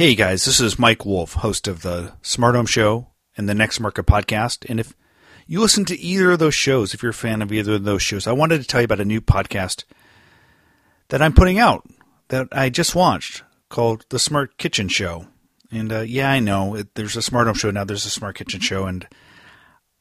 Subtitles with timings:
[0.00, 3.80] Hey guys, this is Mike Wolf, host of the Smart Home Show and the Next
[3.80, 4.64] Market podcast.
[4.66, 4.94] And if
[5.46, 8.00] you listen to either of those shows, if you're a fan of either of those
[8.00, 9.84] shows, I wanted to tell you about a new podcast
[11.10, 11.86] that I'm putting out
[12.28, 15.26] that I just launched called The Smart Kitchen Show.
[15.70, 17.84] And uh, yeah, I know it, there's a Smart Home Show now.
[17.84, 19.06] There's a Smart Kitchen Show, and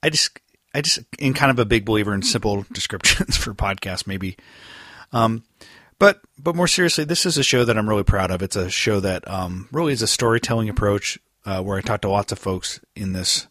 [0.02, 0.39] I just,
[0.73, 4.38] I just, am kind of a big believer in simple descriptions for podcasts, maybe.
[5.11, 5.43] Um,
[6.00, 8.41] but but more seriously, this is a show that I'm really proud of.
[8.41, 12.10] It's a show that um, really is a storytelling approach uh, where I talk to
[12.10, 13.47] lots of folks in this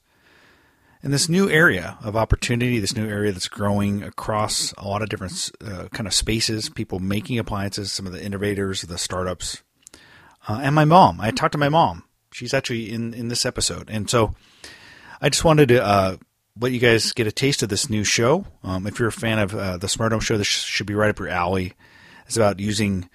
[1.02, 5.08] in this new area of opportunity, this new area that's growing across a lot of
[5.08, 6.68] different uh, kind of spaces.
[6.68, 9.62] People making appliances, some of the innovators, the startups,
[10.48, 11.20] uh, and my mom.
[11.20, 12.04] I talked to my mom.
[12.32, 14.34] She's actually in in this episode, and so
[15.20, 16.16] I just wanted to uh,
[16.58, 18.46] let you guys get a taste of this new show.
[18.62, 21.10] Um, if you're a fan of uh, the Smart Home Show, this should be right
[21.10, 21.74] up your alley.
[22.28, 23.08] It's about using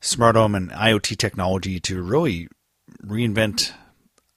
[0.00, 2.48] smart home and IoT technology to really
[3.04, 3.72] reinvent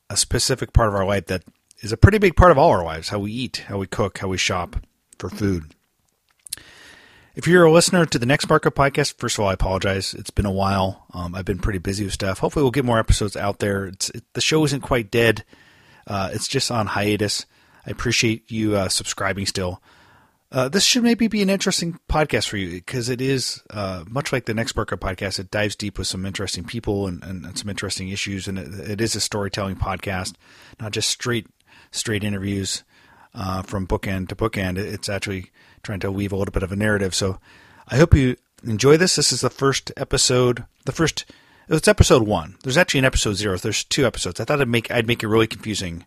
[0.10, 1.44] a specific part of our life that
[1.80, 4.18] is a pretty big part of all our lives how we eat, how we cook,
[4.18, 4.86] how we shop
[5.18, 5.74] for food.
[7.36, 10.14] If you're a listener to the Next Market podcast, first of all, I apologize.
[10.14, 11.06] It's been a while.
[11.14, 12.40] Um, I've been pretty busy with stuff.
[12.40, 13.86] Hopefully, we'll get more episodes out there.
[13.86, 15.46] It, the show isn't quite dead,
[16.08, 17.46] uh, it's just on hiatus.
[17.86, 19.82] I appreciate you uh, subscribing still.
[20.50, 24.32] Uh, this should maybe be an interesting podcast for you because it is uh, much
[24.32, 25.40] like the Next Market podcast.
[25.40, 28.92] It dives deep with some interesting people and, and, and some interesting issues, and it,
[28.92, 30.36] it is a storytelling podcast,
[30.80, 31.48] not just straight
[31.92, 32.84] straight interviews
[33.34, 34.78] uh, from bookend to bookend.
[34.78, 35.52] It's actually
[35.84, 37.14] trying to weave a little bit of a narrative.
[37.14, 37.40] So
[37.90, 39.18] I hope you enjoy this.
[39.18, 40.66] This is the first episode.
[40.86, 41.26] The first
[41.68, 42.56] it's episode one.
[42.64, 43.58] There's actually an episode zero.
[43.58, 44.40] There's two episodes.
[44.40, 46.06] I thought I'd make I'd make it really confusing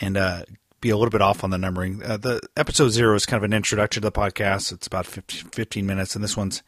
[0.00, 0.44] and uh,
[0.84, 2.02] be a little bit off on the numbering.
[2.04, 4.70] Uh, the episode zero is kind of an introduction to the podcast.
[4.70, 6.62] It's about 15 minutes, and this one's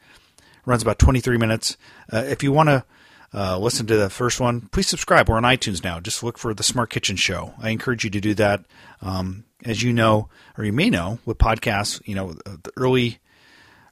[0.65, 1.77] runs about 23 minutes.
[2.11, 2.83] Uh, if you want to
[3.31, 5.29] uh, listen to the first one, please subscribe.
[5.29, 5.99] We're on iTunes now.
[5.99, 7.53] Just look for the Smart Kitchen Show.
[7.61, 8.65] I encourage you to do that.
[9.03, 13.19] Um, as you know, or you may know, with podcasts, you know, the early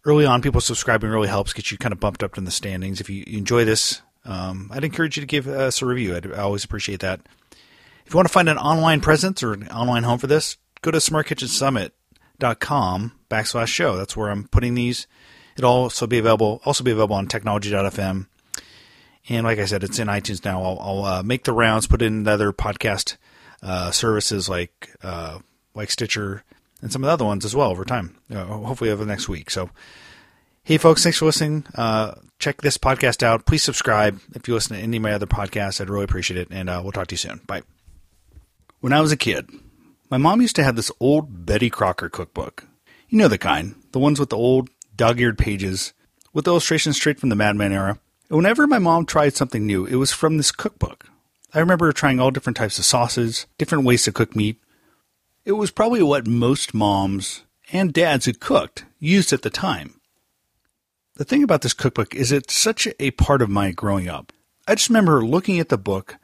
[0.06, 3.00] early on, people subscribing really helps get you kind of bumped up in the standings.
[3.00, 6.16] If you enjoy this, um, I'd encourage you to give us a review.
[6.16, 7.22] I'd, I always appreciate that.
[8.06, 10.92] If you want to find an online presence or an online home for this, go
[10.92, 13.98] to smartkitchensummit.com backslash show.
[13.98, 15.08] That's where I'm putting these.
[15.58, 18.28] It'll also be available, also be available on technology.fm.
[19.28, 20.62] And like I said, it's in iTunes now.
[20.62, 23.18] I'll, I'll uh, make the rounds, put in other podcast
[23.64, 25.40] uh, services like uh,
[25.74, 26.44] like Stitcher
[26.82, 28.16] and some of the other ones as well over time.
[28.32, 29.50] Uh, hopefully over the next week.
[29.50, 29.72] So,
[30.64, 31.66] hey folks, thanks for listening.
[31.74, 33.46] Uh, check this podcast out.
[33.46, 35.82] Please subscribe if you listen to any of my other podcasts.
[35.82, 36.50] I'd really appreciate it.
[36.52, 37.42] And uh, we'll talk to you soon.
[37.48, 37.64] Bye.
[38.86, 39.50] When I was a kid,
[40.12, 42.68] my mom used to have this old Betty Crocker cookbook.
[43.10, 45.94] You know the kind, the ones with the old dog eared pages,
[46.34, 47.98] with illustrations straight from the Mad Men era.
[48.30, 51.08] And whenever my mom tried something new, it was from this cookbook.
[51.52, 54.62] I remember trying all different types of sauces, different ways to cook meat.
[55.46, 57.42] It was probably what most moms
[57.72, 60.00] and dads who cooked used at the time.
[61.16, 64.32] The thing about this cookbook is it's such a part of my growing up.
[64.68, 66.18] I just remember looking at the book,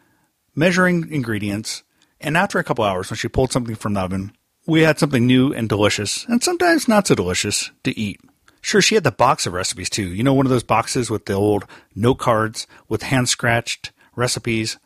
[0.53, 1.81] measuring ingredients,
[2.21, 4.33] and after a couple hours, when she pulled something from the oven,
[4.65, 8.19] we had something new and delicious, and sometimes not so delicious, to eat.
[8.61, 10.13] Sure, she had the box of recipes too.
[10.13, 11.65] You know, one of those boxes with the old
[11.95, 14.77] note cards with hand scratched recipes,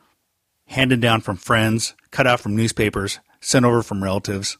[0.68, 4.57] handed down from friends, cut out from newspapers, sent over from relatives.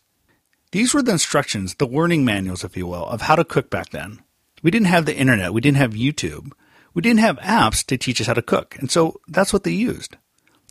[0.72, 3.92] These were the instructions, the learning manuals, if you will, of how to cook back
[3.92, 4.22] then.
[4.62, 6.52] We didn't have the internet, we didn't have YouTube,
[6.94, 9.72] we didn't have apps to teach us how to cook, and so that's what they
[9.72, 10.18] used.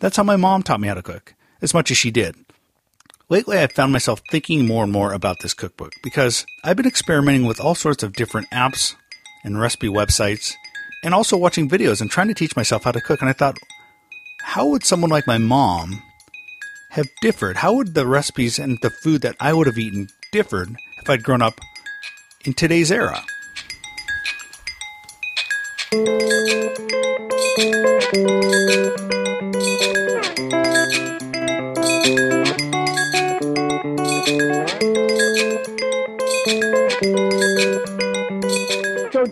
[0.00, 2.36] That's how my mom taught me how to cook as much as she did.
[3.30, 7.46] Lately, I've found myself thinking more and more about this cookbook because I've been experimenting
[7.46, 8.94] with all sorts of different apps
[9.42, 10.52] and recipe websites
[11.02, 13.20] and also watching videos and trying to teach myself how to cook.
[13.22, 13.56] And I thought,
[14.42, 16.02] how would someone like my mom
[16.90, 17.56] have differed?
[17.56, 21.24] How would the recipes and the food that I would have eaten differed if I'd
[21.24, 21.54] grown up
[22.44, 23.24] in today's era?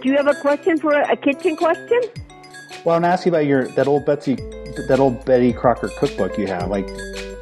[0.03, 2.01] Do you have a question for a, a kitchen question?
[2.85, 4.35] Well, I'm asking about your that old Betsy,
[4.89, 6.69] that old Betty Crocker cookbook you have.
[6.69, 6.87] Like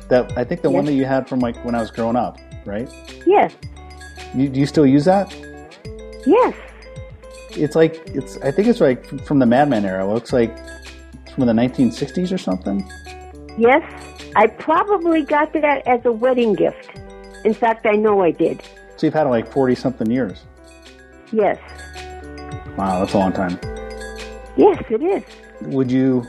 [0.08, 0.74] that, I think the yes.
[0.74, 2.88] one that you had from like when I was growing up, right?
[3.26, 3.54] Yes.
[4.34, 5.34] You, do you still use that?
[6.26, 6.54] Yes.
[7.52, 8.36] It's like it's.
[8.38, 10.04] I think it's like from the Mad Men era.
[10.04, 10.56] It looks like
[11.34, 12.88] from the 1960s or something.
[13.58, 13.82] Yes,
[14.36, 16.90] I probably got that as a wedding gift.
[17.44, 18.62] In fact, I know I did.
[18.96, 20.44] So you've had it like 40 something years.
[21.32, 21.58] Yes.
[22.76, 23.58] Wow, that's a long time.
[24.56, 25.22] Yes, it is.
[25.72, 26.25] Would you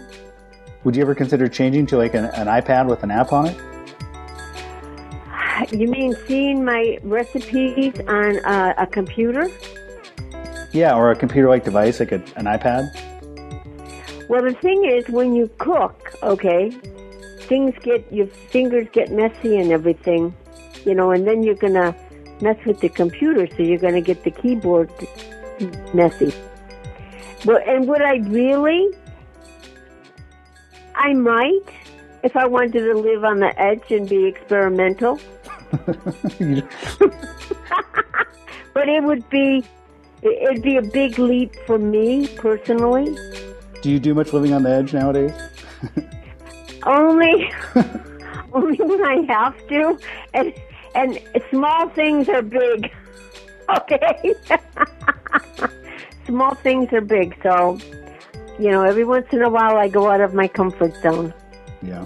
[0.84, 3.58] Would you ever consider changing to like an, an iPad with an app on it?
[5.72, 9.50] You mean seeing my recipes on uh, a computer?
[10.72, 12.90] Yeah, or a computer-like device like a, an iPad.
[14.28, 16.72] Well, the thing is, when you cook, okay,
[17.42, 20.34] things get your fingers get messy and everything,
[20.86, 21.96] you know, and then you're gonna
[22.42, 24.90] mess with the computer, so you're gonna get the keyboard
[25.94, 26.34] messy.
[27.46, 28.90] But and would I really?
[30.96, 31.64] I might,
[32.24, 35.20] if I wanted to live on the edge and be experimental.
[38.74, 39.64] But it would be,
[40.22, 43.16] it'd be a big leap for me personally.
[43.82, 45.34] do you do much living on the edge nowadays?
[46.84, 47.52] Only,
[48.54, 50.00] only when I have to,
[50.34, 50.54] and
[50.96, 51.20] and
[51.50, 52.92] small things are big.
[53.78, 54.34] Okay,
[56.26, 57.38] small things are big.
[57.42, 57.80] So,
[58.60, 61.34] you know, every once in a while I go out of my comfort zone.
[61.82, 62.06] Yeah.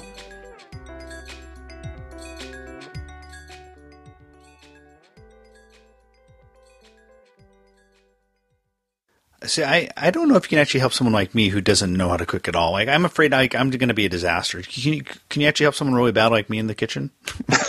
[9.48, 11.94] See, I, I don't know if you can actually help someone like me who doesn't
[11.94, 12.72] know how to cook at all.
[12.72, 14.62] Like, I'm afraid I, I'm going to be a disaster.
[14.62, 17.12] Can you, can you actually help someone really bad like me in the kitchen?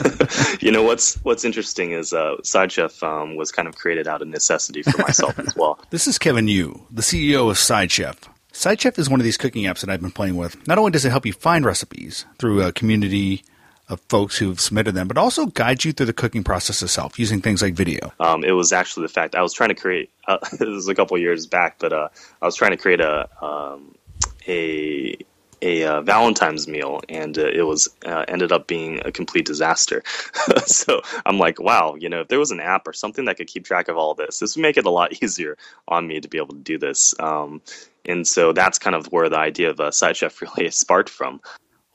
[0.60, 4.28] you know what's what's interesting is uh, SideChef um, was kind of created out of
[4.28, 5.78] necessity for myself as well.
[5.90, 8.16] This is Kevin Yu, the CEO of SideChef.
[8.52, 10.66] Side Chef is one of these cooking apps that I've been playing with.
[10.66, 13.44] Not only does it help you find recipes through a community
[13.88, 17.40] of folks who've submitted them, but also guides you through the cooking process itself using
[17.40, 18.12] things like video.
[18.18, 20.10] Um, it was actually the fact I was trying to create.
[20.26, 22.08] Uh, this was a couple years back, but uh,
[22.42, 23.94] I was trying to create a um,
[24.48, 25.16] a
[25.62, 30.02] a uh, Valentine's meal, and uh, it was uh, ended up being a complete disaster.
[30.66, 33.46] so I'm like, wow, you know, if there was an app or something that could
[33.46, 35.56] keep track of all this, this would make it a lot easier
[35.88, 37.14] on me to be able to do this.
[37.20, 37.62] Um,
[38.04, 41.40] and so that's kind of where the idea of uh, SideChef really sparked from.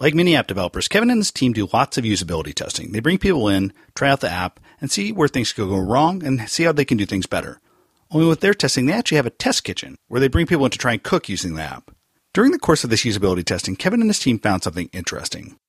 [0.01, 2.91] Like many app developers, Kevin and his team do lots of usability testing.
[2.91, 6.23] They bring people in, try out the app, and see where things could go wrong
[6.23, 7.61] and see how they can do things better.
[8.09, 10.71] Only with their testing, they actually have a test kitchen where they bring people in
[10.71, 11.91] to try and cook using the app.
[12.33, 15.59] During the course of this usability testing, Kevin and his team found something interesting.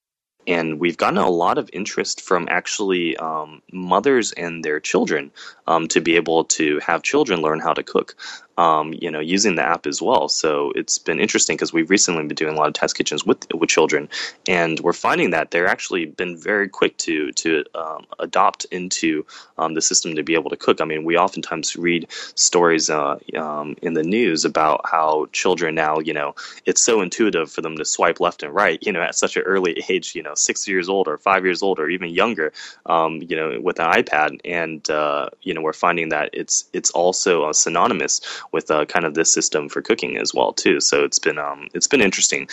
[0.47, 5.31] and we've gotten a lot of interest from actually um, mothers and their children
[5.67, 8.17] um, to be able to have children learn how to cook.
[8.59, 10.29] Um, you know, using the app as well.
[10.29, 13.47] So it's been interesting because we've recently been doing a lot of test kitchens with
[13.55, 14.09] with children,
[14.47, 19.25] and we're finding that they're actually been very quick to to um, adopt into
[19.59, 20.81] um, the system to be able to cook.
[20.81, 25.99] I mean, we oftentimes read stories uh, um, in the news about how children now,
[25.99, 26.35] you know,
[26.67, 29.43] it's so intuitive for them to swipe left and right, you know, at such an
[29.43, 32.53] early age, you know, six years old or five years old or even younger,
[32.87, 34.41] um, you know, with an iPad.
[34.45, 39.05] And, uh, you know, we're finding that it's it's also uh, synonymous with uh, kind
[39.05, 40.81] of this system for cooking as well, too.
[40.81, 42.49] So it's been um, it's been interesting.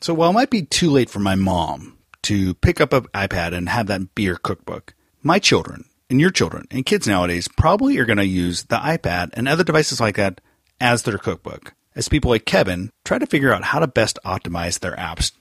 [0.00, 3.52] So while it might be too late for my mom to pick up an iPad
[3.52, 7.98] and have that be her cookbook, my children and your children and kids nowadays probably
[7.98, 10.40] are going to use the iPad and other devices like that
[10.80, 11.74] as their cookbook.
[11.94, 15.32] As people like Kevin try to figure out how to best optimize their apps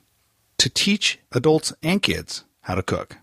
[0.58, 3.18] to teach adults and kids how to cook.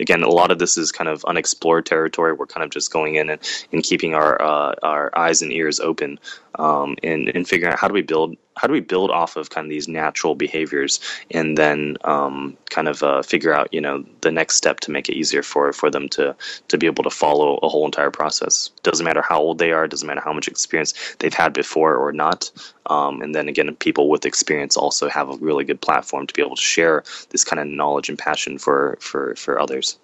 [0.00, 2.32] Again, a lot of this is kind of unexplored territory.
[2.32, 3.40] We're kind of just going in and,
[3.72, 6.18] and keeping our uh, our eyes and ears open,
[6.58, 9.50] um, and and figuring out how do we build how do we build off of
[9.50, 11.00] kind of these natural behaviors,
[11.30, 15.08] and then um, kind of uh, figure out you know the next step to make
[15.08, 16.34] it easier for for them to
[16.68, 18.70] to be able to follow a whole entire process.
[18.82, 22.12] Doesn't matter how old they are, doesn't matter how much experience they've had before or
[22.12, 22.50] not.
[22.86, 26.42] Um, and then again, people with experience also have a really good platform to be
[26.42, 29.98] able to share this kind of knowledge and passion for for for others.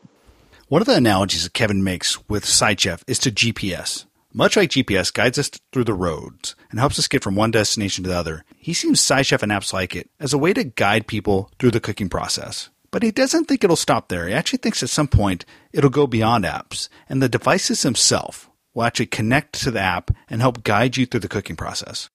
[0.68, 4.04] One of the analogies that Kevin makes with SideChef is to GPS.
[4.38, 8.04] Much like GPS guides us through the roads and helps us get from one destination
[8.04, 11.08] to the other, he sees SideChef and apps like it as a way to guide
[11.08, 12.70] people through the cooking process.
[12.92, 14.28] But he doesn't think it'll stop there.
[14.28, 18.84] He actually thinks at some point it'll go beyond apps, and the devices themselves will
[18.84, 22.08] actually connect to the app and help guide you through the cooking process.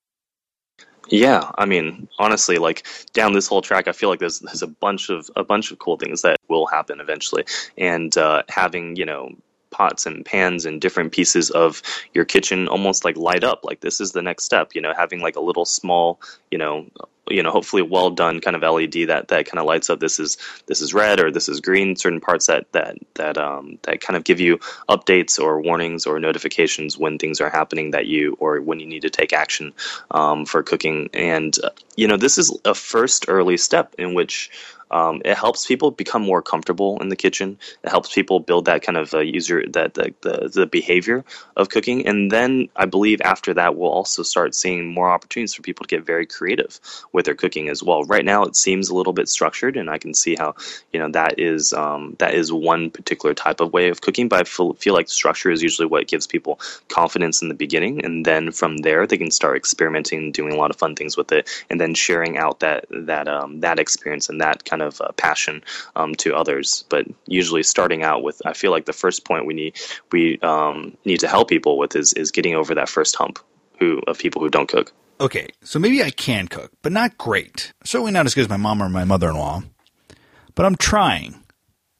[1.09, 4.67] Yeah, I mean, honestly, like down this whole track, I feel like there's there's a
[4.67, 7.43] bunch of a bunch of cool things that will happen eventually,
[7.77, 9.35] and uh, having you know
[9.73, 11.81] pots and pans and different pieces of
[12.13, 15.19] your kitchen almost like light up like this is the next step you know having
[15.19, 16.85] like a little small you know
[17.29, 19.99] you know hopefully well done kind of led that that kind of lights up.
[19.99, 20.37] This is
[20.67, 21.95] this is red or this is green.
[21.95, 24.57] Certain parts that that that um that kind of give you
[24.89, 29.01] updates or warnings or notifications when things are happening that you or when you need
[29.01, 29.73] to take action
[30.11, 31.09] um, for cooking.
[31.13, 34.51] And uh, you know this is a first early step in which
[34.93, 37.57] um, it helps people become more comfortable in the kitchen.
[37.83, 41.25] It helps people build that kind of uh, user that the, the the behavior
[41.57, 45.63] of cooking, and then I believe after that we'll also start seeing more opportunities for
[45.63, 46.79] people to get very creative
[47.11, 48.03] with their cooking as well.
[48.03, 50.53] Right now, it seems a little bit structured, and I can see how
[50.91, 54.29] you know that is um, that is one particular type of way of cooking.
[54.29, 56.59] But I feel, feel like structure is usually what gives people
[56.89, 60.69] confidence in the beginning, and then from there they can start experimenting, doing a lot
[60.69, 64.39] of fun things with it, and then sharing out that that um, that experience and
[64.39, 65.63] that kind of uh, passion
[65.95, 66.85] um, to others.
[66.89, 69.77] But usually, starting out with, I feel like the first point we need
[70.11, 73.39] we um, need to help people with is is getting over that first hump
[73.79, 74.93] who of people who don't cook.
[75.19, 77.71] Okay, so maybe I can cook, but not great.
[77.83, 79.63] Certainly not as good as my mom or my mother in law.
[80.55, 81.43] But I'm trying.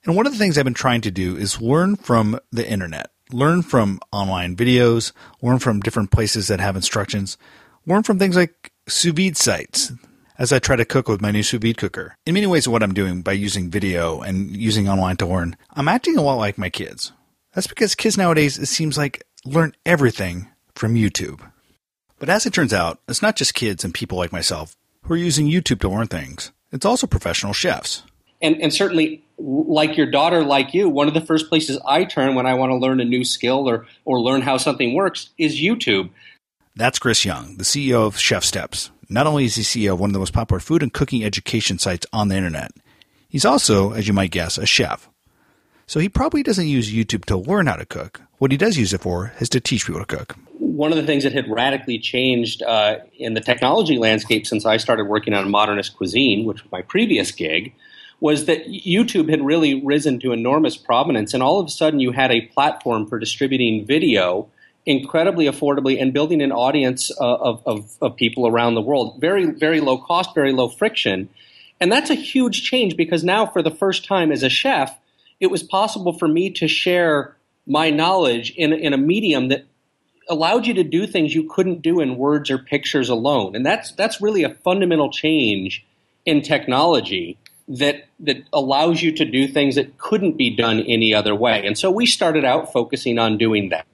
[0.06, 3.12] And one of the things I've been trying to do is learn from the internet,
[3.32, 7.38] learn from online videos, learn from different places that have instructions,
[7.86, 9.94] learn from things like sous vide sites
[10.38, 12.16] as I try to cook with my new sous vide cooker.
[12.26, 15.88] In many ways, what I'm doing by using video and using online to learn, I'm
[15.88, 17.12] acting a lot like my kids.
[17.54, 21.40] That's because kids nowadays, it seems like, learn everything from YouTube.
[22.20, 25.18] But as it turns out, it's not just kids and people like myself who are
[25.18, 26.52] using YouTube to learn things.
[26.72, 28.04] It's also professional chefs.
[28.42, 32.36] And, and certainly, like your daughter, like you, one of the first places I turn
[32.36, 35.60] when I want to learn a new skill or, or learn how something works is
[35.60, 36.10] YouTube.
[36.76, 38.90] That's Chris Young, the CEO of ChefSteps.
[39.10, 41.78] Not only is he CEO of one of the most popular food and cooking education
[41.78, 42.72] sites on the internet,
[43.30, 45.10] he's also, as you might guess, a chef.
[45.86, 48.22] So he probably doesn't use YouTube to learn how to cook.
[48.40, 50.36] What he does use it for is to teach people to cook
[50.74, 54.78] one of the things that had radically changed uh, in the technology landscape since I
[54.78, 57.74] started working on modernist cuisine, which was my previous gig,
[58.20, 62.12] was that YouTube had really risen to enormous prominence, and all of a sudden you
[62.12, 64.50] had a platform for distributing video
[64.86, 69.20] incredibly affordably and building an audience uh, of, of, of people around the world.
[69.20, 71.30] Very, very low cost, very low friction.
[71.80, 74.98] And that's a huge change because now, for the first time as a chef,
[75.40, 77.36] it was possible for me to share
[77.66, 79.66] my knowledge in, in a medium that
[80.30, 83.56] allowed you to do things you couldn't do in words or pictures alone.
[83.56, 85.86] And that's that's really a fundamental change
[86.26, 87.38] in technology
[87.68, 91.66] that that allows you to do things that couldn't be done any other way.
[91.66, 93.86] And so we started out focusing on doing that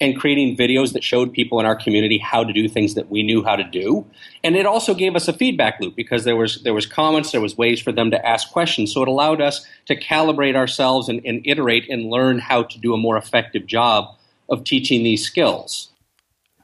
[0.00, 3.22] and creating videos that showed people in our community how to do things that we
[3.22, 4.06] knew how to do.
[4.42, 7.40] And it also gave us a feedback loop because there was there was comments, there
[7.40, 8.94] was ways for them to ask questions.
[8.94, 12.94] So it allowed us to calibrate ourselves and, and iterate and learn how to do
[12.94, 14.16] a more effective job
[14.48, 15.90] of teaching these skills.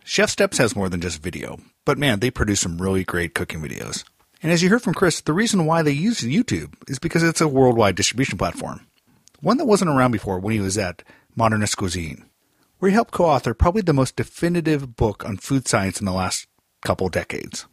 [0.05, 4.05] ChefSteps has more than just video, but man, they produce some really great cooking videos.
[4.43, 7.41] And as you heard from Chris, the reason why they use YouTube is because it's
[7.41, 8.87] a worldwide distribution platform.
[9.41, 11.03] One that wasn't around before when he was at
[11.35, 12.25] Modernist Cuisine,
[12.79, 16.13] where he helped co author probably the most definitive book on food science in the
[16.13, 16.47] last
[16.83, 17.67] couple decades.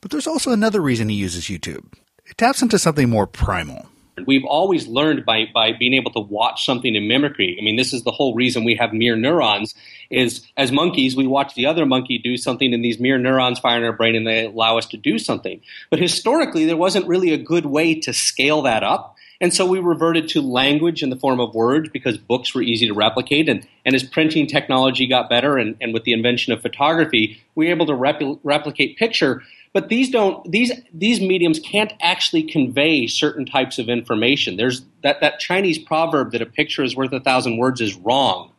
[0.00, 1.92] But there's also another reason he uses YouTube.
[2.26, 3.86] It taps into something more primal.
[4.26, 7.56] We've always learned by, by being able to watch something in mimicry.
[7.58, 9.74] I mean, this is the whole reason we have mirror neurons
[10.10, 13.78] is as monkeys, we watch the other monkey do something and these mirror neurons fire
[13.78, 15.60] in our brain and they allow us to do something.
[15.90, 19.14] But historically, there wasn't really a good way to scale that up.
[19.40, 22.88] And so we reverted to language in the form of words because books were easy
[22.88, 23.48] to replicate.
[23.48, 27.66] And, and as printing technology got better and, and with the invention of photography, we
[27.66, 29.42] were able to repl- replicate picture.
[29.72, 34.56] But these don't these these mediums can't actually convey certain types of information.
[34.56, 38.50] There's that that chinese proverb that a picture is worth a thousand words is wrong.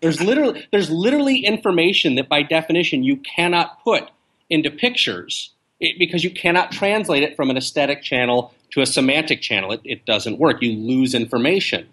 [0.00, 4.10] There's literally there's literally information that by definition you cannot put
[4.48, 5.53] into pictures
[5.84, 9.72] it, because you cannot translate it from an aesthetic channel to a semantic channel.
[9.72, 10.62] It, it doesn't work.
[10.62, 11.88] You lose information.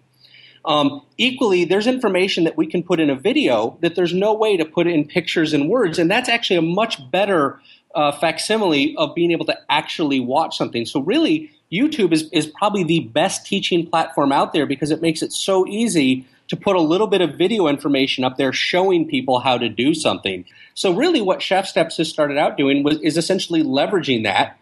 [0.64, 4.56] Um, equally, there's information that we can put in a video that there's no way
[4.56, 7.60] to put in pictures and words, and that's actually a much better
[7.94, 10.86] uh, facsimile of being able to actually watch something.
[10.86, 15.22] So really, YouTube is, is probably the best teaching platform out there because it makes
[15.22, 19.40] it so easy to put a little bit of video information up there showing people
[19.40, 20.44] how to do something.
[20.74, 24.58] So really what ChefSteps has started out doing was, is essentially leveraging that.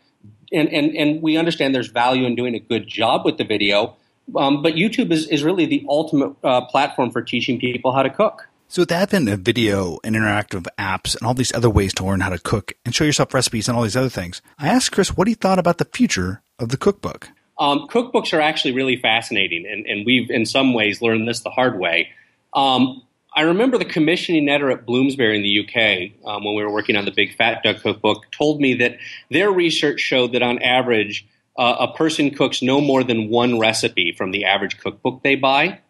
[0.52, 3.96] And, and, and we understand there's value in doing a good job with the video.
[4.36, 8.10] Um, but YouTube is, is really the ultimate uh, platform for teaching people how to
[8.10, 8.48] cook.
[8.68, 12.04] So with the advent of video and interactive apps and all these other ways to
[12.04, 14.92] learn how to cook and show yourself recipes and all these other things, I asked
[14.92, 17.30] Chris what he thought about the future of the cookbook.
[17.60, 21.50] Um, cookbooks are actually really fascinating, and, and, we've in some ways learned this the
[21.50, 22.08] hard way.
[22.54, 23.02] Um,
[23.36, 26.96] I remember the commissioning editor at Bloomsbury in the UK, um, when we were working
[26.96, 28.96] on the Big Fat Duck cookbook, told me that
[29.30, 31.26] their research showed that on average,
[31.56, 35.80] uh, a person cooks no more than one recipe from the average cookbook they buy.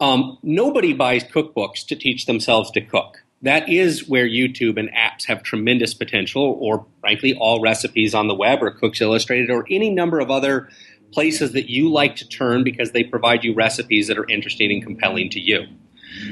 [0.00, 3.21] Um, nobody buys cookbooks to teach themselves to cook.
[3.42, 8.34] That is where YouTube and apps have tremendous potential, or frankly, all recipes on the
[8.34, 10.68] web or Cooks Illustrated or any number of other
[11.12, 14.82] places that you like to turn because they provide you recipes that are interesting and
[14.82, 15.66] compelling to you.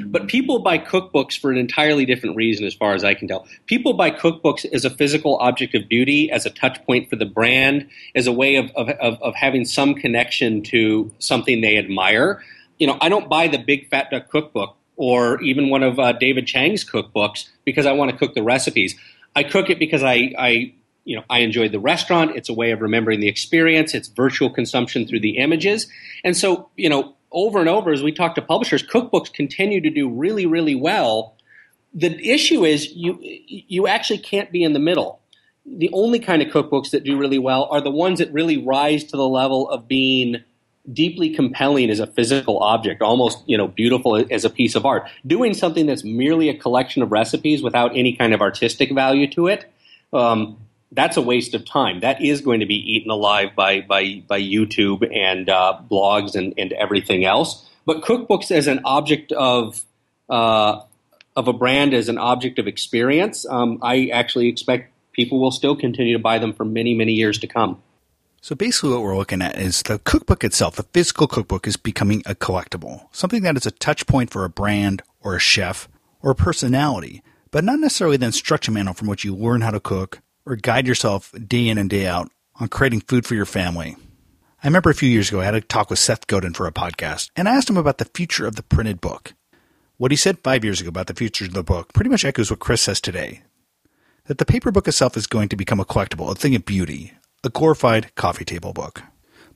[0.07, 3.47] But people buy cookbooks for an entirely different reason, as far as I can tell.
[3.67, 7.25] People buy cookbooks as a physical object of beauty, as a touch point for the
[7.25, 12.43] brand, as a way of, of, of, of having some connection to something they admire.
[12.79, 16.12] You know, I don't buy the Big Fat Duck cookbook or even one of uh,
[16.12, 18.95] David Chang's cookbooks because I want to cook the recipes.
[19.35, 20.75] I cook it because I, I
[21.07, 22.37] you know, I enjoyed the restaurant.
[22.37, 23.95] It's a way of remembering the experience.
[23.95, 25.88] It's virtual consumption through the images.
[26.23, 29.88] And so, you know, over and over as we talk to publishers, cookbooks continue to
[29.88, 31.35] do really, really well.
[31.95, 35.23] The issue is you you actually can't be in the middle.
[35.64, 39.04] The only kind of cookbooks that do really well are the ones that really rise
[39.04, 40.45] to the level of being
[40.92, 45.09] deeply compelling as a physical object, almost you know beautiful as a piece of art.
[45.26, 49.49] Doing something that's merely a collection of recipes without any kind of artistic value to
[49.49, 49.70] it,
[50.12, 50.59] um,
[50.92, 52.00] that's a waste of time.
[52.00, 56.54] That is going to be eaten alive by by by YouTube and uh, blogs and,
[56.59, 57.66] and everything else.
[57.87, 59.82] But cookbooks as an object of
[60.28, 60.80] uh,
[61.37, 65.76] of a brand as an object of experience, um, I actually expect people will still
[65.76, 67.82] continue to buy them for many many years to come.
[68.42, 70.76] So basically, what we're looking at is the cookbook itself.
[70.76, 74.50] The physical cookbook is becoming a collectible, something that is a touch point for a
[74.50, 75.88] brand or a chef
[76.23, 79.78] or a personality, but not necessarily the instruction manual from which you learn how to
[79.78, 83.97] cook or guide yourself day in and day out on creating food for your family.
[84.62, 86.73] I remember a few years ago I had a talk with Seth Godin for a
[86.73, 89.35] podcast, and I asked him about the future of the printed book.
[89.99, 92.50] What he said five years ago about the future of the book pretty much echoes
[92.50, 93.42] what Chris says today.
[94.26, 97.12] That the paper book itself is going to become a collectible, a thing of beauty,
[97.44, 99.02] a glorified coffee table book.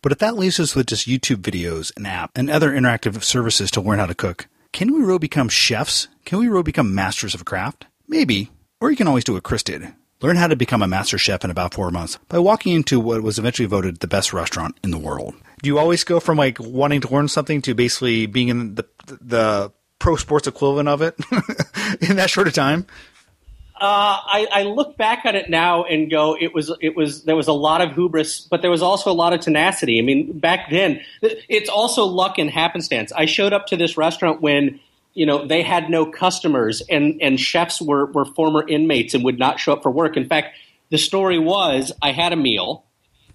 [0.02, 3.70] But if that leaves us with just YouTube videos, an app, and other interactive services
[3.72, 6.08] to learn how to cook, can we really become chefs?
[6.24, 7.86] Can we really become masters of craft?
[8.08, 8.50] Maybe.
[8.80, 11.44] Or you can always do what Chris did Learn how to become a master chef
[11.44, 14.90] in about four months by walking into what was eventually voted the best restaurant in
[14.90, 15.34] the world.
[15.62, 18.86] Do you always go from like wanting to learn something to basically being in the
[19.06, 21.14] the pro sports equivalent of it
[22.08, 22.86] in that short of time?
[23.84, 27.36] Uh, I, I, look back at it now and go, it was, it was, there
[27.36, 29.98] was a lot of hubris, but there was also a lot of tenacity.
[29.98, 33.12] I mean, back then, it's also luck and happenstance.
[33.12, 34.80] I showed up to this restaurant when
[35.12, 39.38] you know they had no customers and and chefs were were former inmates and would
[39.38, 40.56] not show up for work in fact
[40.90, 42.84] the story was i had a meal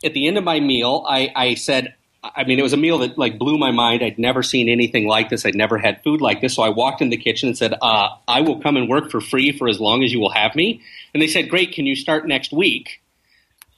[0.03, 2.99] at the end of my meal i i said i mean it was a meal
[2.99, 6.21] that like blew my mind i'd never seen anything like this i'd never had food
[6.21, 8.89] like this so i walked in the kitchen and said uh, i will come and
[8.89, 10.81] work for free for as long as you will have me
[11.13, 13.01] and they said great can you start next week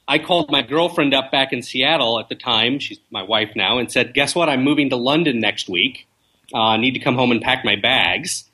[0.08, 2.80] I called my girlfriend up back in Seattle at the time.
[2.80, 4.48] She's my wife now, and said, "Guess what?
[4.48, 6.08] I'm moving to London next week."
[6.54, 8.44] uh, need to come home and pack my bags.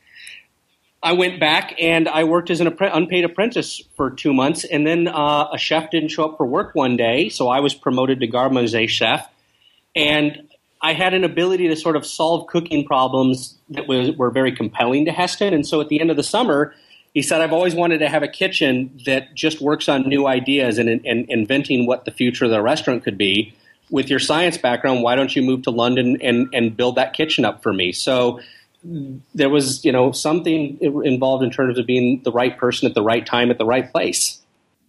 [1.03, 5.07] I went back and I worked as an unpaid apprentice for two months, and then
[5.07, 8.27] uh, a chef didn't show up for work one day, so I was promoted to
[8.27, 9.29] garde manger chef,
[9.98, 10.48] and
[10.80, 15.04] I had an ability to sort of solve cooking problems that was, were very compelling
[15.06, 15.52] to Heston.
[15.52, 16.72] And so at the end of the summer,
[17.14, 20.78] he said, "I've always wanted to have a kitchen that just works on new ideas
[20.78, 23.54] and, and inventing what the future of the restaurant could be."
[23.90, 27.44] with your science background, why don't you move to London and, and build that kitchen
[27.44, 27.92] up for me?
[27.92, 28.40] So
[29.34, 33.02] there was, you know, something involved in terms of being the right person at the
[33.02, 34.40] right time at the right place.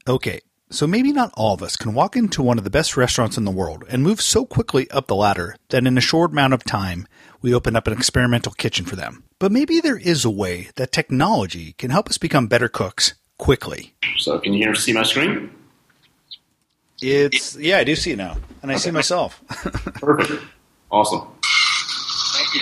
[0.07, 0.41] Okay.
[0.71, 3.45] So maybe not all of us can walk into one of the best restaurants in
[3.45, 6.63] the world and move so quickly up the ladder that in a short amount of
[6.63, 7.07] time
[7.41, 9.23] we open up an experimental kitchen for them.
[9.39, 13.95] But maybe there is a way that technology can help us become better cooks quickly.
[14.17, 15.49] So can you hear see my screen?
[17.01, 18.83] It's yeah, I do see it now, and I okay.
[18.83, 19.41] see myself.
[19.47, 20.43] Perfect,
[20.91, 21.21] awesome.
[22.33, 22.61] Thank you.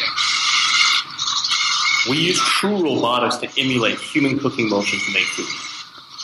[2.12, 5.48] We use true robotics to emulate human cooking motions to make food.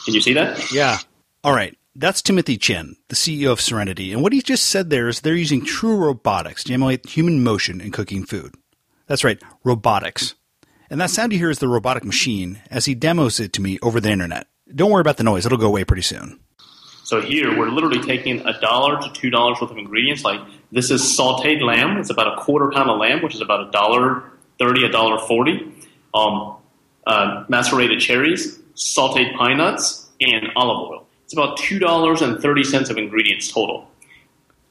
[0.05, 0.71] Can you see that?
[0.71, 0.99] Yeah.
[1.43, 1.77] All right.
[1.95, 4.13] That's Timothy Chen, the CEO of Sereneti.
[4.13, 7.81] And what he just said there is they're using true robotics to emulate human motion
[7.81, 8.55] in cooking food.
[9.07, 10.35] That's right, robotics.
[10.89, 13.77] And that sound you hear is the robotic machine as he demos it to me
[13.83, 14.47] over the internet.
[14.73, 16.39] Don't worry about the noise, it'll go away pretty soon.
[17.03, 20.23] So here we're literally taking a dollar to two dollars worth of ingredients.
[20.23, 20.39] Like
[20.71, 21.97] this is sautéed lamb.
[21.97, 24.23] It's about a quarter pound of lamb, which is about a dollar
[24.57, 25.71] thirty, a dollar forty.
[26.13, 26.55] Um,
[27.05, 31.02] uh, macerated cherries, sautéed pine nuts, and olive oil.
[31.33, 33.89] It's about two dollars and thirty cents of ingredients total.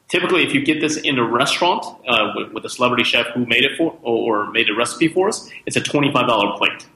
[0.07, 3.44] Typically, if you get this in a restaurant uh, with, with, a celebrity chef who
[3.46, 6.87] made it for or, made a recipe for us, it's a twenty-five dollar plate.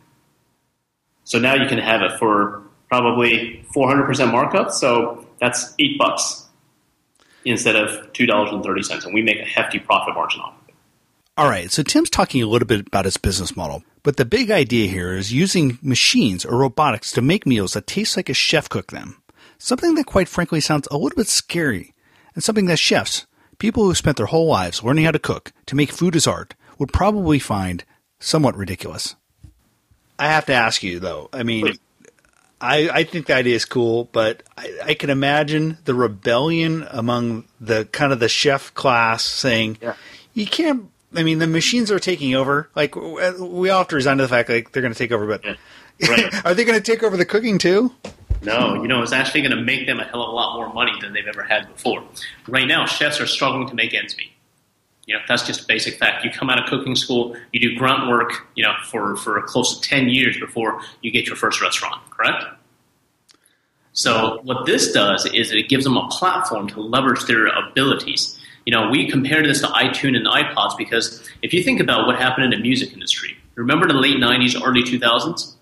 [1.24, 4.70] So now you can have it for probably 400% markup.
[4.70, 6.46] So that's eight bucks
[7.44, 10.55] instead of two dollars and thirty cents, and we make a hefty profit margin off
[10.62, 10.74] of it.
[11.37, 14.52] All right, so Tim's talking a little bit about his business model, but the big
[14.52, 18.68] idea here is using machines or robotics to make meals that taste like a chef
[18.68, 19.20] cooked them.
[19.58, 21.94] Something that, quite frankly, sounds a little bit scary,
[22.34, 23.26] and something that chefs,
[23.58, 26.54] people who spent their whole lives learning how to cook, to make food as art,
[26.78, 27.84] would probably find
[28.20, 29.16] somewhat ridiculous.
[30.18, 31.28] I have to ask you though.
[31.32, 31.76] I mean,
[32.60, 37.44] I, I think the idea is cool, but I, I can imagine the rebellion among
[37.60, 39.94] the kind of the chef class saying, Yeah.
[40.32, 42.68] "You can't." I mean, the machines are taking over.
[42.74, 45.26] Like we all have to resign to the fact like they're going to take over,
[45.26, 45.54] but Yeah.
[46.08, 46.44] Right.
[46.46, 47.92] are they going to take over the cooking too?
[48.42, 50.72] No, you know, it's actually going to make them a hell of a lot more
[50.72, 52.05] money than they've ever had before.
[52.49, 54.33] Right now, chefs are struggling to make ends meet.
[55.07, 56.25] You know, that's just a basic fact.
[56.25, 59.79] You come out of cooking school, you do grunt work, you know, for, for close
[59.79, 62.44] to 10 years before you get your first restaurant, correct?
[63.92, 68.38] So what this does is it gives them a platform to leverage their abilities.
[68.66, 72.18] You know, we compared this to iTunes and iPods because if you think about what
[72.18, 75.55] happened in the music industry, remember the late 90s, early 2000s?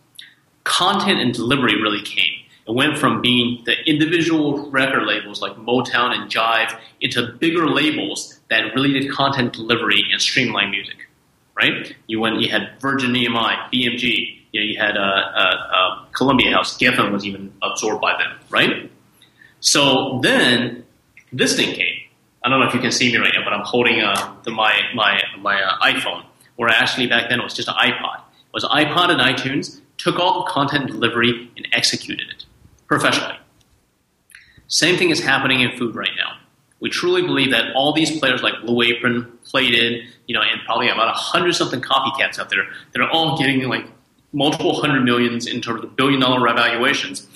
[0.65, 2.34] Content and delivery really came.
[2.67, 8.41] It went from being the individual record labels like Motown and Jive into bigger labels
[8.49, 10.97] that really did content delivery and streamline music.
[11.55, 11.95] Right?
[12.07, 14.41] You went, you had Virgin EMI, BMG.
[14.53, 16.79] You know, you had uh, uh, uh, Columbia House.
[16.79, 18.39] Geffen was even absorbed by them.
[18.49, 18.91] Right?
[19.61, 20.85] So then
[21.33, 21.97] this thing came.
[22.43, 24.51] I don't know if you can see me right now, but I'm holding uh, the,
[24.51, 26.25] my my my uh, iPhone.
[26.57, 28.19] Where actually back then it was just an iPod.
[28.19, 32.44] It was iPod and iTunes took all the content delivery and executed it
[32.87, 33.37] professionally.
[34.69, 36.39] Same thing is happening in food right now.
[36.81, 40.89] We truly believe that all these players like Blue Apron, Plated, you know, and probably
[40.89, 43.87] about a hundred something copycats out there that are all getting like
[44.33, 47.27] multiple hundred millions in terms of billion dollar evaluations.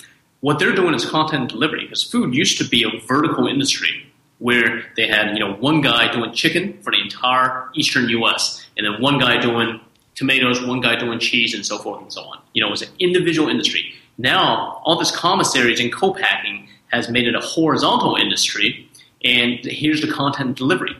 [0.41, 4.05] What they're doing is content delivery because food used to be a vertical industry
[4.39, 8.65] where they had you know one guy doing chicken for the entire eastern U.S.
[8.77, 9.79] and then one guy doing
[10.15, 12.39] tomatoes, one guy doing cheese, and so forth and so on.
[12.53, 13.93] You know, it was an individual industry.
[14.19, 18.89] Now, all this commissaries and co-packing has made it a horizontal industry,
[19.23, 20.93] and here's the content delivery.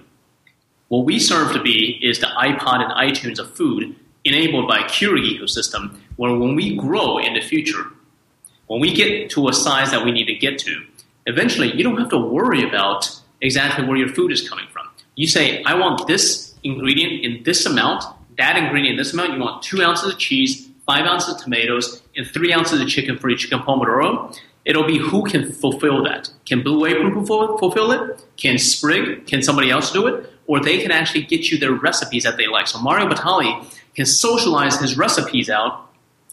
[0.87, 4.83] What we serve to be is the iPod and iTunes of food enabled by a
[4.83, 7.87] Keurig ecosystem, where when we grow in the future,
[8.67, 10.81] when we get to a size that we need to get to,
[11.25, 14.87] eventually you don't have to worry about exactly where your food is coming from.
[15.15, 18.05] You say, I want this ingredient in this amount,
[18.37, 19.33] that ingredient in this amount.
[19.33, 23.17] You want two ounces of cheese, five ounces of tomatoes, and three ounces of chicken
[23.17, 24.37] for each chicken pomodoro.
[24.65, 26.29] It'll be who can fulfill that.
[26.45, 28.25] Can Blue Apron fulfill it?
[28.37, 29.25] Can Sprig?
[29.25, 30.31] Can somebody else do it?
[30.45, 32.67] Or they can actually get you their recipes that they like.
[32.67, 35.87] So Mario Batali can socialize his recipes out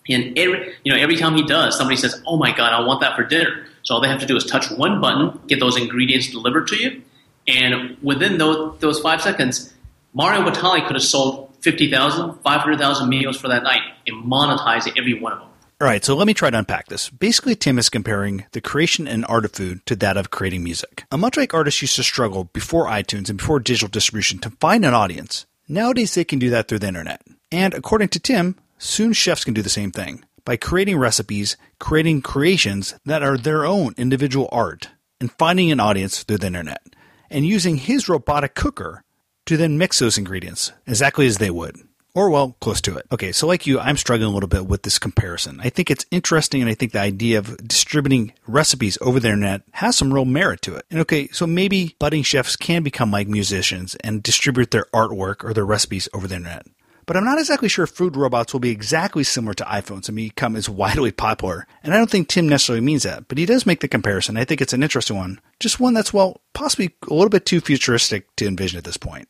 [0.09, 3.01] and every, you know, every time he does, somebody says, "Oh my God, I want
[3.01, 5.77] that for dinner." So all they have to do is touch one button, get those
[5.77, 7.03] ingredients delivered to you,
[7.49, 9.75] and within those, those five seconds,
[10.15, 15.33] Mario Batali could have sold 50,000, 500,000 meals for that night and monetize every one
[15.33, 15.49] of them.
[15.79, 17.11] All right, so let me try to unpack this.
[17.11, 21.05] Basically, Tim is comparing the creation and art of food to that of creating music.
[21.13, 24.87] And much like artists used to struggle before iTunes and before digital distribution to find
[24.87, 27.21] an audience, nowadays they can do that through the internet.
[27.53, 32.23] And according to Tim, soon chefs can do the same thing by creating recipes, creating
[32.23, 34.89] creations that are their own individual art,
[35.21, 36.81] and finding an audience through the internet,
[37.29, 39.03] and using his robotic cooker
[39.45, 41.77] to then mix those ingredients exactly as they would.
[42.17, 43.05] Or, well, close to it.
[43.13, 45.61] Okay, so like you, I'm struggling a little bit with this comparison.
[45.63, 49.61] I think it's interesting, and I think the idea of distributing recipes over the internet
[49.73, 50.87] has some real merit to it.
[50.91, 55.53] And okay, so maybe budding chefs can become like musicians and distribute their artwork or
[55.53, 56.67] their recipes over the internet.
[57.05, 60.57] But I'm not exactly sure food robots will be exactly similar to iPhones and become
[60.57, 61.67] as widely popular.
[61.83, 64.39] And I don't think Tim necessarily means that, but he does make the comparison.
[64.39, 65.39] I think it's an interesting one.
[65.61, 69.29] Just one that's, well, possibly a little bit too futuristic to envision at this point.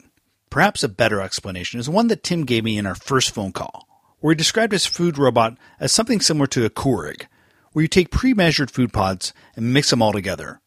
[0.56, 3.86] Perhaps a better explanation is one that Tim gave me in our first phone call,
[4.20, 7.26] where he described his food robot as something similar to a Keurig,
[7.72, 10.62] where you take pre-measured food pods and mix them all together.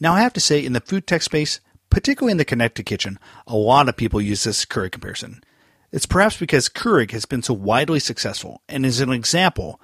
[0.00, 3.18] Now I have to say, in the food tech space, particularly in the connected kitchen,
[3.46, 5.44] a lot of people use this Keurig comparison.
[5.92, 9.78] It's perhaps because Keurig has been so widely successful and is an example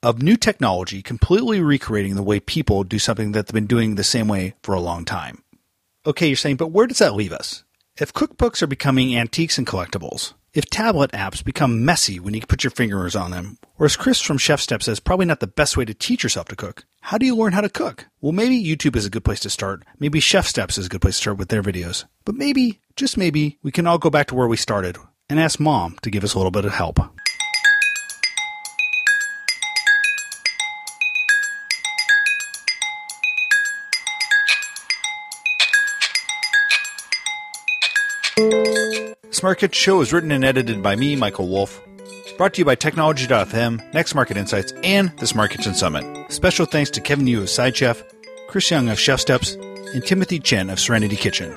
[0.00, 4.04] of new technology completely recreating the way people do something that they've been doing the
[4.04, 5.42] same way for a long time.
[6.06, 7.64] Okay, you're saying, but where does that leave us?
[7.96, 12.64] If cookbooks are becoming antiques and collectibles, if tablet apps become messy when you put
[12.64, 15.76] your fingers on them, or as Chris from Chef Step says, probably not the best
[15.76, 18.08] way to teach yourself to cook, how do you learn how to cook?
[18.20, 19.84] Well, maybe YouTube is a good place to start.
[20.00, 22.04] Maybe ChefSteps is a good place to start with their videos.
[22.24, 24.96] But maybe, just maybe, we can all go back to where we started
[25.30, 26.98] and ask mom to give us a little bit of help.
[39.52, 41.80] Kitchen Show is written and edited by me, Michael Wolf.
[42.38, 46.32] Brought to you by Technology.fm, Next Market Insights, and the Smart Kitchen Summit.
[46.32, 48.02] Special thanks to Kevin Yu of SideChef,
[48.48, 49.62] Chris Young of ChefSteps,
[49.94, 51.54] and Timothy Chen of Sereneti Kitchen.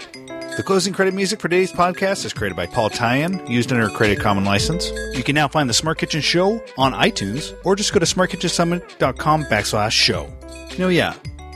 [0.58, 3.91] The closing credit music for today's podcast is created by Paul Tyan, used under a
[3.91, 4.91] Creative Common license.
[5.15, 9.45] You can now find the Smart Kitchen Show on iTunes, or just go to smartkitchensummit.com
[9.45, 10.34] backslash show.
[10.78, 11.13] No, yeah,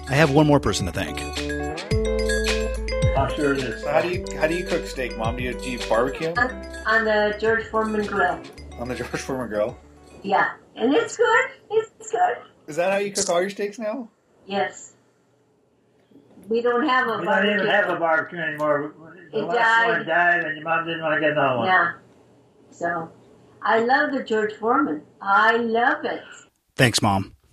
[0.08, 1.20] I have one more person to thank.
[3.42, 3.84] I'm sure it is.
[3.86, 5.36] how do you how do you cook steak, Mom?
[5.38, 6.50] Do you, do you barbecue On,
[6.86, 8.40] on the George Foreman grill.
[8.80, 9.78] on the George Foreman grill?
[10.22, 11.46] Yeah, and it's good.
[11.72, 12.38] It's good.
[12.68, 14.10] Is that how you cook all your steaks now?
[14.46, 14.94] Yes.
[16.48, 17.30] We don't have a barbecue.
[17.30, 18.94] We don't even have a barbecue anymore.
[19.32, 19.88] The It last died.
[19.90, 21.68] one died, and your mom didn't want to get another one.
[21.68, 21.94] Yeah.
[22.70, 23.10] So,
[23.64, 25.02] I love the George Foreman.
[25.22, 26.22] I love it.
[26.76, 27.36] Thanks, Mom.